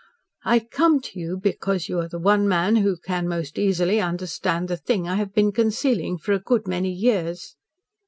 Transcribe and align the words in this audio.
"I 0.43 0.57
come 0.57 0.99
to 1.01 1.19
you 1.19 1.37
because 1.37 1.87
you 1.87 1.99
are 1.99 2.07
the 2.07 2.17
one 2.17 2.47
man 2.47 2.77
who 2.77 2.97
can 2.97 3.27
most 3.27 3.59
easily 3.59 4.01
understand 4.01 4.67
the 4.67 4.75
thing 4.75 5.07
I 5.07 5.13
have 5.17 5.31
been 5.31 5.51
concealing 5.51 6.17
for 6.17 6.33
a 6.33 6.39
good 6.39 6.67
many 6.67 6.89
years." 6.89 7.55